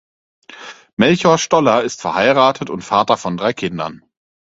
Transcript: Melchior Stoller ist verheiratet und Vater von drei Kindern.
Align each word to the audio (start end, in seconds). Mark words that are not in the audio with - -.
Melchior 0.95 1.37
Stoller 1.37 1.83
ist 1.83 2.01
verheiratet 2.01 2.71
und 2.71 2.81
Vater 2.81 3.17
von 3.17 3.37
drei 3.37 3.53
Kindern. 3.53 4.01